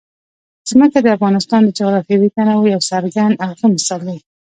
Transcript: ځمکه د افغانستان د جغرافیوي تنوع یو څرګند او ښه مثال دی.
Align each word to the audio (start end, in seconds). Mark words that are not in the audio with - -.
ځمکه 0.69 0.99
د 1.01 1.07
افغانستان 1.17 1.61
د 1.65 1.69
جغرافیوي 1.79 2.29
تنوع 2.35 2.65
یو 2.73 2.81
څرګند 2.91 3.33
او 3.43 3.51
ښه 3.59 3.67
مثال 3.73 4.01
دی. 4.07 4.17